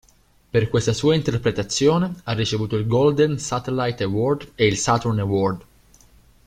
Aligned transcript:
Per 0.49 0.67
questa 0.67 0.93
sua 0.93 1.13
interpretazione 1.13 2.15
ha 2.23 2.31
ricevuto 2.31 2.75
il 2.75 2.87
Golden 2.87 3.37
Satellite 3.37 4.03
Award 4.03 4.53
ed 4.55 4.71
il 4.71 4.77
Saturn 4.79 5.19
Award. 5.19 5.65